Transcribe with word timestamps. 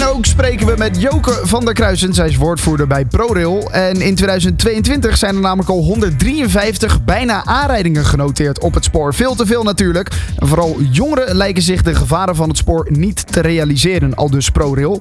En 0.00 0.06
ook 0.06 0.24
spreken 0.24 0.66
we 0.66 0.74
met 0.78 1.00
Joke 1.00 1.40
van 1.42 1.64
der 1.64 1.74
Kruisen. 1.74 2.14
Zij 2.14 2.28
is 2.28 2.36
woordvoerder 2.36 2.86
bij 2.86 3.04
ProRail. 3.04 3.70
En 3.72 4.00
in 4.00 4.14
2022 4.14 5.16
zijn 5.16 5.34
er 5.34 5.40
namelijk 5.40 5.68
al 5.68 5.82
153 5.82 7.04
bijna 7.04 7.44
aanrijdingen 7.44 8.04
genoteerd 8.04 8.58
op 8.60 8.74
het 8.74 8.84
spoor. 8.84 9.14
Veel 9.14 9.34
te 9.34 9.46
veel 9.46 9.62
natuurlijk. 9.62 10.08
En 10.38 10.48
vooral 10.48 10.80
jongeren 10.90 11.36
lijken 11.36 11.62
zich 11.62 11.82
de 11.82 11.94
gevaren 11.94 12.36
van 12.36 12.48
het 12.48 12.56
spoor 12.56 12.86
niet 12.90 13.32
te 13.32 13.40
realiseren, 13.40 14.14
al 14.14 14.30
dus 14.30 14.50
ProRail. 14.50 15.00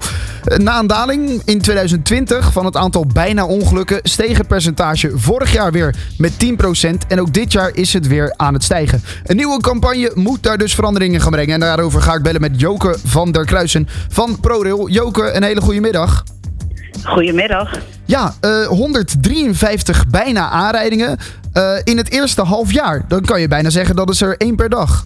Na 0.58 0.80
een 0.80 0.88
daling 0.88 1.42
in 1.46 1.62
2020 1.62 2.52
van 2.52 2.66
het 2.66 2.76
aantal 2.76 3.06
bijna 3.14 3.46
ongelukken 3.46 4.00
steeg 4.04 4.38
het 4.38 4.48
percentage 4.48 5.12
vorig 5.16 5.54
jaar 5.54 5.72
weer 5.72 5.96
met 6.18 6.32
10%. 6.32 7.08
En 7.08 7.22
ook 7.22 7.34
dit 7.34 7.52
jaar 7.52 7.72
is 7.74 7.94
het 7.94 8.08
weer 8.08 8.34
aan 8.36 8.54
het 8.54 8.64
stijgen. 8.64 9.04
Een 9.24 9.36
nieuwe 9.36 9.62
campagne 9.62 10.12
moet 10.16 10.44
daar 10.44 10.58
dus 10.58 10.76
veranderingen 10.76 11.22
gaan 11.22 11.32
brengen. 11.32 11.54
En 11.54 11.60
daarover 11.60 12.02
ga 12.02 12.14
ik 12.14 12.22
bellen 12.22 12.42
met 12.42 12.60
Joke 12.60 12.98
van 13.04 13.32
der 13.32 13.46
Kruisen 13.46 13.88
van 14.10 14.40
ProRail. 14.40 14.88
Joke, 14.90 15.32
een 15.34 15.44
hele 15.44 15.62
goede 15.62 15.80
middag. 15.80 16.24
Goedemiddag. 17.04 17.72
Ja, 18.06 18.34
eh, 18.42 18.66
153 18.68 20.08
bijna 20.08 20.50
aanrijdingen 20.50 21.18
eh, 21.54 21.72
in 21.84 21.98
het 21.98 22.12
eerste 22.12 22.42
half 22.42 22.74
jaar. 22.74 23.04
Dan 23.08 23.22
kan 23.22 23.42
je 23.42 23.48
bijna 23.48 23.70
zeggen 23.70 23.96
dat 23.96 24.10
is 24.10 24.22
er 24.22 24.38
één 24.38 24.56
per 24.56 24.70
dag. 24.70 25.06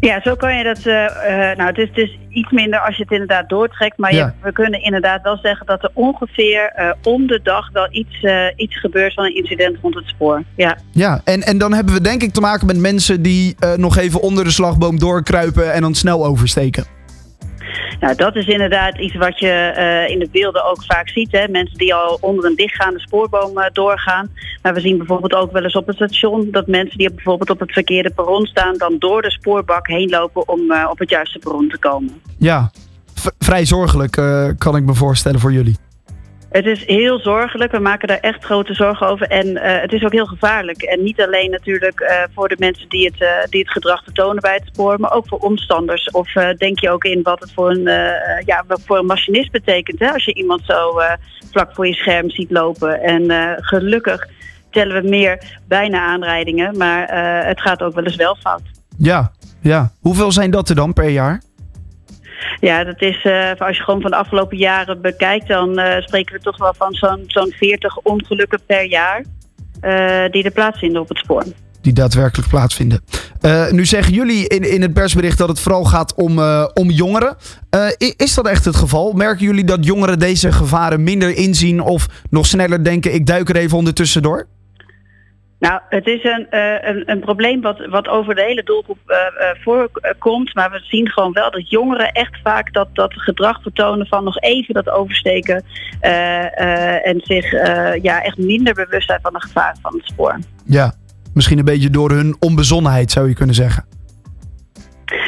Ja, 0.00 0.20
zo 0.22 0.34
kan 0.34 0.56
je 0.56 0.64
dat. 0.64 0.78
eh, 0.78 1.04
eh, 1.50 1.56
nou, 1.56 1.68
het 1.68 1.78
is, 1.78 1.90
is 2.04 2.18
iets 2.30 2.50
minder 2.50 2.80
als 2.80 2.96
je 2.96 3.02
het 3.02 3.12
inderdaad 3.12 3.48
doortrekt. 3.48 3.98
Maar 3.98 4.14
Ja. 4.14 4.24
je, 4.26 4.32
we 4.46 4.52
kunnen 4.52 4.82
inderdaad 4.82 5.22
wel 5.22 5.36
zeggen 5.42 5.66
dat 5.66 5.82
er 5.82 5.90
ongeveer 5.94 6.72
eh, 6.74 6.90
om 7.02 7.26
de 7.26 7.40
dag 7.42 7.70
wel 7.72 7.88
iets, 7.90 8.22
eh, 8.22 8.46
iets 8.56 8.80
gebeurt 8.80 9.14
van 9.14 9.24
een 9.24 9.36
incident 9.36 9.76
rond 9.82 9.94
het 9.94 10.06
spoor. 10.06 10.42
Ja. 10.56 10.76
Ja, 10.92 11.20
en, 11.24 11.42
en 11.42 11.58
dan 11.58 11.72
hebben 11.72 11.94
we 11.94 12.00
denk 12.00 12.22
ik 12.22 12.32
te 12.32 12.40
maken 12.40 12.66
met 12.66 12.76
mensen 12.76 13.22
die 13.22 13.56
eh, 13.58 13.72
nog 13.72 13.96
even 13.96 14.20
onder 14.20 14.44
de 14.44 14.50
slagboom 14.50 14.98
doorkruipen 14.98 15.72
en 15.72 15.80
dan 15.80 15.94
snel 15.94 16.26
oversteken. 16.26 16.84
Nou, 18.00 18.16
dat 18.16 18.36
is 18.36 18.46
inderdaad 18.46 18.98
iets 18.98 19.14
wat 19.14 19.38
je 19.38 19.50
eh, 19.50 20.10
in 20.10 20.18
de 20.18 20.28
beelden 20.32 20.64
ook 20.64 20.84
vaak 20.84 21.08
ziet. 21.08 21.32
Hè? 21.32 21.48
Mensen 21.48 21.78
die 21.78 21.94
al 21.94 22.18
onder 22.20 22.44
een 22.44 22.56
dichtgaande 22.56 23.00
spoorboom 23.00 23.58
eh, 23.58 23.70
doorgaan. 23.72 24.28
Maar 24.62 24.74
we 24.74 24.80
zien 24.80 24.98
bijvoorbeeld 24.98 25.34
ook 25.34 25.52
wel 25.52 25.62
eens 25.62 25.76
op 25.76 25.86
het 25.86 25.96
station 25.96 26.48
dat 26.50 26.66
mensen 26.66 26.98
die 26.98 27.12
bijvoorbeeld 27.12 27.50
op 27.50 27.60
het 27.60 27.72
verkeerde 27.72 28.10
perron 28.10 28.46
staan, 28.46 28.78
dan 28.78 28.96
door 28.98 29.22
de 29.22 29.30
spoorbak 29.30 29.86
heen 29.86 30.10
lopen 30.10 30.48
om 30.48 30.70
eh, 30.70 30.88
op 30.90 30.98
het 30.98 31.10
juiste 31.10 31.38
perron 31.38 31.68
te 31.68 31.78
komen. 31.78 32.20
Ja, 32.38 32.70
vrij 33.38 33.64
zorgelijk 33.64 34.12
kan 34.58 34.76
ik 34.76 34.84
me 34.84 34.94
voorstellen 34.94 35.40
voor 35.40 35.52
jullie. 35.52 35.76
Het 36.54 36.66
is 36.66 36.86
heel 36.86 37.20
zorgelijk. 37.20 37.72
We 37.72 37.78
maken 37.78 38.08
daar 38.08 38.20
echt 38.20 38.44
grote 38.44 38.74
zorgen 38.74 39.06
over. 39.06 39.26
En 39.26 39.56
eh, 39.56 39.80
het 39.80 39.92
is 39.92 40.04
ook 40.04 40.12
heel 40.12 40.26
gevaarlijk. 40.26 40.82
En 40.82 41.02
niet 41.02 41.20
alleen 41.20 41.50
natuurlijk 41.50 42.00
eh, 42.00 42.22
voor 42.34 42.48
de 42.48 42.56
mensen 42.58 42.88
die 42.88 43.06
het, 43.06 43.20
eh, 43.20 43.28
die 43.50 43.60
het 43.60 43.70
gedrag 43.70 44.02
vertonen 44.04 44.42
bij 44.42 44.54
het 44.54 44.66
spoor, 44.66 45.00
maar 45.00 45.12
ook 45.12 45.28
voor 45.28 45.38
omstanders. 45.38 46.10
Of 46.10 46.32
denk 46.56 46.80
je 46.80 46.90
ook 46.90 47.04
in 47.04 47.22
wat 47.22 47.40
het 47.40 47.52
voor 47.52 47.70
een, 47.70 47.82
ja, 48.44 48.64
voor 48.68 48.98
een 48.98 49.06
machinist 49.06 49.50
betekent. 49.50 49.98
Hè? 49.98 50.12
Als 50.12 50.24
je 50.24 50.34
iemand 50.34 50.62
zo 50.66 51.00
vlak 51.50 51.74
voor 51.74 51.86
je 51.86 51.94
scherm 51.94 52.30
ziet 52.30 52.50
lopen. 52.50 53.02
En 53.02 53.56
gelukkig 53.62 54.28
tellen 54.70 55.02
we 55.02 55.08
meer 55.08 55.58
bijna 55.68 56.00
aanrijdingen. 56.00 56.76
Maar 56.76 57.14
het 57.46 57.60
gaat 57.60 57.82
ook 57.82 57.94
wel 57.94 58.04
eens 58.04 58.16
wel 58.16 58.36
fout. 58.36 58.62
Ja, 58.98 59.32
ja. 59.60 59.92
Hoeveel 60.00 60.32
zijn 60.32 60.50
dat 60.50 60.68
er 60.68 60.74
dan 60.74 60.92
per 60.92 61.08
jaar? 61.08 61.42
Ja, 62.64 62.84
dat 62.84 63.02
is, 63.02 63.22
eh, 63.22 63.50
als 63.58 63.76
je 63.76 63.82
gewoon 63.82 64.00
van 64.00 64.10
de 64.10 64.16
afgelopen 64.16 64.56
jaren 64.56 65.00
bekijkt, 65.00 65.48
dan 65.48 65.78
eh, 65.78 66.02
spreken 66.02 66.34
we 66.34 66.40
toch 66.40 66.58
wel 66.58 66.74
van 66.76 66.94
zo'n 66.94 67.24
zo'n 67.26 67.50
40 67.50 67.98
ongelukken 67.98 68.60
per 68.66 68.84
jaar 68.84 69.24
eh, 69.80 70.30
die 70.30 70.44
er 70.44 70.50
plaatsvinden 70.50 71.00
op 71.00 71.08
het 71.08 71.18
spoor. 71.18 71.44
Die 71.80 71.92
daadwerkelijk 71.92 72.48
plaatsvinden. 72.48 73.00
Nu 73.70 73.84
zeggen 73.84 74.12
jullie 74.12 74.48
in, 74.48 74.70
in 74.70 74.82
het 74.82 74.92
persbericht 74.92 75.38
dat 75.38 75.48
het 75.48 75.60
vooral 75.60 75.84
gaat 75.84 76.14
om, 76.14 76.38
om 76.74 76.90
jongeren. 76.90 77.36
Is 78.16 78.34
dat 78.34 78.48
echt 78.48 78.64
het 78.64 78.76
geval? 78.76 79.12
Merken 79.12 79.44
jullie 79.44 79.64
dat 79.64 79.84
jongeren 79.84 80.18
deze 80.18 80.52
gevaren 80.52 81.02
minder 81.02 81.36
inzien 81.36 81.80
of 81.80 82.06
nog 82.30 82.46
sneller 82.46 82.84
denken: 82.84 83.14
ik 83.14 83.26
duik 83.26 83.48
er 83.48 83.56
even 83.56 83.78
ondertussen 83.78 84.22
door? 84.22 84.46
Nou, 85.68 85.80
het 85.88 86.06
is 86.06 86.24
een, 86.24 86.46
eh, 86.50 86.88
een, 86.88 87.02
een 87.10 87.20
probleem 87.20 87.60
wat, 87.60 87.86
wat 87.86 88.08
over 88.08 88.34
de 88.34 88.42
hele 88.42 88.62
doelgroep 88.62 88.98
eh, 89.06 89.16
eh, 89.16 89.56
voorkomt. 89.62 90.54
Maar 90.54 90.70
we 90.70 90.80
zien 90.82 91.08
gewoon 91.08 91.32
wel 91.32 91.50
dat 91.50 91.70
jongeren 91.70 92.12
echt 92.12 92.38
vaak 92.42 92.72
dat, 92.72 92.88
dat 92.92 93.12
gedrag 93.14 93.62
vertonen 93.62 94.06
van 94.06 94.24
nog 94.24 94.40
even 94.40 94.74
dat 94.74 94.90
oversteken. 94.90 95.64
en 96.00 97.20
zich 97.22 97.50
ja, 98.02 98.22
echt 98.22 98.38
minder 98.38 98.74
bewust 98.74 99.06
zijn 99.06 99.20
van 99.22 99.32
de 99.32 99.40
gevaren 99.40 99.80
van 99.82 99.94
het 99.94 100.06
spoor. 100.06 100.38
Ja, 100.64 100.94
misschien 101.34 101.58
een 101.58 101.64
beetje 101.64 101.90
door 101.90 102.10
hun 102.10 102.36
onbezonnenheid 102.38 103.10
zou 103.10 103.28
je 103.28 103.34
kunnen 103.34 103.54
zeggen. 103.54 103.84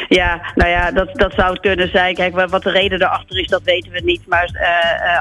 Ja, 0.07 0.41
nou 0.55 0.69
ja, 0.69 0.91
dat, 0.91 1.09
dat 1.15 1.33
zou 1.33 1.51
het 1.51 1.61
kunnen 1.61 1.89
zijn. 1.89 2.15
Kijk, 2.15 2.35
wa- 2.35 2.47
wat 2.47 2.63
de 2.63 2.71
reden 2.71 3.01
erachter 3.01 3.39
is, 3.39 3.47
dat 3.47 3.63
weten 3.63 3.91
we 3.91 4.01
niet. 4.03 4.27
Maar 4.27 4.49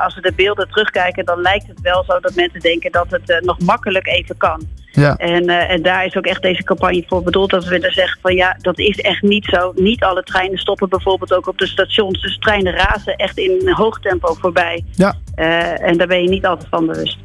als 0.05 0.15
we 0.15 0.21
de 0.21 0.33
beelden 0.37 0.69
terugkijken, 0.69 1.25
dan 1.25 1.41
lijkt 1.41 1.67
het 1.67 1.81
wel 1.81 2.05
zo 2.05 2.21
dat 2.21 2.35
mensen 2.35 2.61
denken 2.61 2.93
dat 2.93 3.07
het 3.11 3.41
nog 3.45 3.61
makkelijk 3.61 4.07
even 4.07 4.37
kan. 4.37 4.76
Ja, 4.97 5.17
En, 5.17 5.49
eh, 5.49 5.71
en 5.71 5.83
daar 5.83 6.07
is 6.07 6.17
ook 6.17 6.27
echt 6.27 6.43
deze 6.43 6.63
campagne 6.63 7.05
voor 7.07 7.23
bedoeld. 7.23 7.51
Dat 7.51 7.65
we 7.65 7.71
willen 7.71 7.93
zeggen 7.93 8.19
van 8.23 8.35
ja, 8.35 8.57
dat 8.61 8.79
is 8.79 9.01
echt 9.01 9.23
niet 9.23 9.45
zo. 9.45 9.73
Niet 9.75 10.03
alle 10.03 10.23
treinen 10.23 10.59
stoppen 10.59 10.89
bijvoorbeeld 10.89 11.35
ook 11.35 11.49
op 11.49 11.59
de 11.59 11.67
stations. 11.67 12.23
Dus 12.23 12.39
treinen 12.39 12.73
razen 12.73 13.17
echt 13.17 13.39
in 13.39 13.69
hoog 13.69 14.01
tempo 14.01 14.35
voorbij. 14.35 14.85
ja. 14.95 15.15
Eh, 15.35 15.89
en 15.89 15.99
daar 15.99 16.07
ben 16.07 16.23
je 16.23 16.29
niet 16.29 16.47
altijd 16.47 16.69
van 16.71 16.87
bewust. 16.87 17.19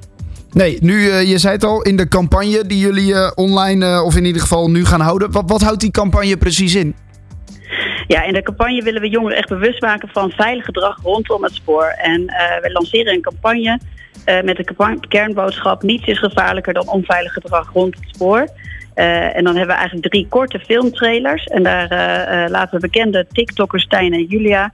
Nee, 0.52 0.78
nu, 0.82 1.09
eh, 1.09 1.30
je 1.30 1.38
zei 1.38 1.54
het 1.54 1.64
al, 1.64 1.82
in 1.82 1.96
de 1.96 2.08
campagne 2.08 2.66
die 2.66 2.80
jullie 2.80 3.36
online, 3.36 4.02
of 4.02 4.16
in 4.16 4.26
ieder 4.26 4.42
geval 4.42 4.70
nu 4.70 4.86
gaan 4.86 5.02
houden. 5.02 5.32
Wat, 5.32 5.44
wat 5.48 5.62
houdt 5.62 5.80
die 5.80 5.92
campagne 5.92 6.38
precies 6.38 6.76
in? 6.76 6.96
Ja, 8.08 8.24
in 8.24 8.34
de 8.34 8.42
campagne 8.42 8.84
willen 8.84 9.02
we 9.02 9.09
jongeren 9.09 9.38
echt 9.38 9.50
bewust 9.50 9.82
maken 9.82 10.09
van 10.09 10.32
veilig 10.32 10.66
gedrag 10.66 11.00
rondom 11.03 11.44
het 11.44 11.53
spoor. 11.53 11.86
En 11.86 12.26
we 12.62 12.70
lanceren 12.74 13.14
een 13.14 13.22
campagne 13.22 13.80
eh, 14.26 14.42
met 14.42 14.58
de 14.58 14.98
kernboodschap: 15.08 15.84
niets 15.84 16.08
is 16.08 16.20
gevaarlijker 16.20 16.74
dan 16.74 16.90
onveilig 16.90 17.34
gedrag 17.34 17.72
rond 17.74 17.96
het 17.96 18.06
spoor. 18.16 18.48
Eh, 18.94 19.36
en 19.36 19.44
dan 19.44 19.56
hebben 19.56 19.76
we 19.76 19.82
eigenlijk 19.82 20.09
drie 20.09 20.28
korte 20.30 20.59
filmtrailers. 20.59 21.46
En 21.46 21.64
daar 21.64 21.90
eh, 21.90 22.50
laten 22.50 22.74
we 22.74 22.88
bekende 22.88 23.28
TikTokkers 23.32 23.84
Stijn 23.84 24.14
en 24.14 24.26
Julia 24.26 24.74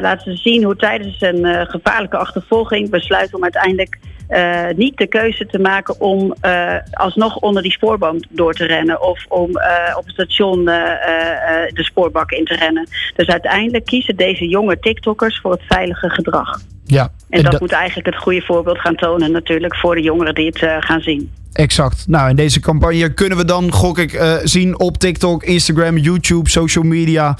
laten 0.00 0.36
zien 0.36 0.64
hoe 0.64 0.76
tijdens 0.76 1.20
een 1.20 1.66
gevaarlijke 1.66 2.16
achtervolging 2.16 2.90
besluiten 2.90 3.36
om 3.36 3.42
uiteindelijk 3.42 3.98
eh, 4.30 4.76
niet 4.76 4.96
de 4.96 5.06
keuze 5.06 5.46
te 5.46 5.58
maken 5.58 6.00
om 6.00 6.34
eh, 6.40 6.74
alsnog 6.92 7.36
onder 7.36 7.62
die 7.62 7.72
spoorboom 7.72 8.16
door 8.28 8.54
te 8.54 8.66
rennen 8.66 9.02
of 9.02 9.24
om 9.28 9.56
eh, 9.56 9.96
op 9.96 10.04
het 10.04 10.12
station 10.12 10.64
de 10.64 11.70
spoorbak 11.84 12.30
in 12.30 12.44
te 12.44 12.54
rennen. 12.54 12.88
Dus 13.16 13.26
uiteindelijk 13.26 13.84
kiezen 13.84 14.16
deze 14.16 14.48
jonge 14.48 14.78
TikTokkers 14.78 15.38
voor 15.40 15.50
het 15.52 15.62
veilige 15.68 16.08
gedrag. 16.10 16.60
Ja, 16.84 17.08
En 17.30 17.42
dat 17.42 17.52
da- 17.52 17.58
moet 17.60 17.72
eigenlijk 17.72 18.06
het 18.06 18.16
goede 18.22 18.42
voorbeeld 18.42 18.78
gaan 18.78 18.94
tonen 18.96 19.32
natuurlijk 19.32 19.76
voor 19.76 19.94
de 19.94 20.02
jongeren 20.02 20.34
die 20.34 20.46
het 20.46 20.84
gaan 20.84 21.00
zien. 21.00 21.32
exact. 21.52 22.04
Nou, 22.08 22.30
in 22.30 22.36
deze 22.36 22.60
campagne 22.60 23.14
kunnen 23.14 23.38
we 23.38 23.44
dan, 23.44 23.72
gok 23.72 23.98
ik, 23.98 24.38
zien 24.42 24.78
op 24.80 24.96
TikTok, 24.96 25.42
Instagram, 25.44 25.96
YouTube, 25.96 26.48
social 26.48 26.84
media. 26.84 27.36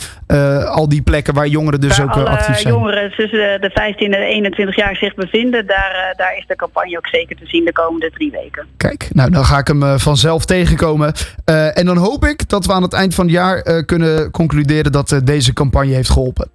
al 0.67 0.89
die 0.89 1.03
plekken 1.03 1.35
waar 1.35 1.47
jongeren 1.47 1.81
dus 1.81 1.99
Waar 1.99 2.19
ook 2.19 2.27
actief 2.29 2.59
zijn. 2.59 2.75
jongeren 2.75 3.11
tussen 3.17 3.61
de 3.61 3.71
15 3.75 4.13
en 4.15 4.21
de 4.21 4.27
21 4.27 4.77
jaar 4.77 4.97
zich 4.97 5.15
bevinden, 5.15 5.67
daar, 5.67 6.15
daar 6.17 6.37
is 6.37 6.45
de 6.47 6.57
campagne 6.57 6.80
ook 6.97 7.07
zeker 7.07 7.37
te 7.37 7.47
zien 7.47 7.65
de 7.65 7.73
komende 7.73 8.11
drie 8.11 8.31
weken. 8.31 8.67
Kijk, 8.77 9.09
nou 9.13 9.31
dan 9.31 9.45
ga 9.45 9.59
ik 9.59 9.67
hem 9.67 9.83
eh, 9.83 9.99
vanzelf 9.99 10.45
tegenkomen. 10.45 11.13
Eh, 11.45 11.79
en 11.79 11.87
dan 11.87 11.97
hoop 11.97 12.25
ik 12.25 12.49
dat 12.49 12.67
we 12.67 12.73
aan 12.73 12.83
het 12.83 12.93
eind 12.93 13.15
van 13.15 13.25
het 13.25 13.35
jaar 13.35 13.61
eh, 13.61 13.85
kunnen 13.87 14.31
concluderen 14.31 14.93
dat 14.93 15.21
deze 15.25 15.53
campagne 15.53 15.95
heeft 15.95 16.11
geholpen. 16.11 16.51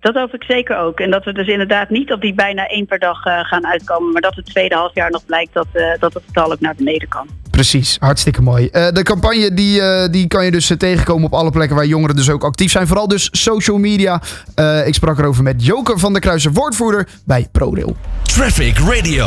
Dat 0.00 0.14
hoop 0.14 0.34
ik 0.34 0.44
zeker 0.44 0.78
ook. 0.78 1.00
En 1.00 1.10
dat 1.10 1.24
we 1.24 1.32
dus 1.32 1.46
inderdaad 1.46 1.90
niet 1.90 2.12
op 2.12 2.20
die 2.20 2.34
bijna 2.34 2.66
één 2.66 2.86
per 2.86 2.98
dag 2.98 3.18
gaan 3.22 3.66
uitkomen. 3.66 4.12
Maar 4.12 4.22
dat 4.22 4.34
het 4.34 4.46
tweede 4.46 4.74
halfjaar 4.74 5.10
nog 5.10 5.26
blijkt 5.26 5.52
dat, 5.52 5.66
dat 5.98 6.14
het 6.14 6.22
getal 6.26 6.52
ook 6.52 6.60
naar 6.60 6.74
beneden 6.74 7.08
kan. 7.08 7.28
Precies, 7.56 7.96
hartstikke 8.00 8.42
mooi. 8.42 8.68
Eh, 8.68 8.88
de 8.92 9.02
campagne 9.02 9.54
die, 9.54 9.80
eh, 9.80 10.10
die 10.10 10.26
kan 10.26 10.44
je 10.44 10.50
dus 10.50 10.70
eh, 10.70 10.76
tegenkomen 10.76 11.24
op 11.24 11.34
alle 11.34 11.50
plekken 11.50 11.76
waar 11.76 11.86
jongeren 11.86 12.16
dus 12.16 12.30
ook 12.30 12.44
actief 12.44 12.70
zijn. 12.70 12.86
Vooral 12.86 13.08
dus 13.08 13.28
social 13.32 13.78
media. 13.78 14.22
Eh, 14.54 14.86
ik 14.86 14.94
sprak 14.94 15.18
erover 15.18 15.42
met 15.42 15.64
Joke 15.64 15.98
van 15.98 16.12
der 16.12 16.22
Kruisen, 16.22 16.52
woordvoerder 16.52 17.08
bij 17.24 17.48
ProRail. 17.52 17.96
Traffic 18.22 18.78
Radio. 18.78 19.26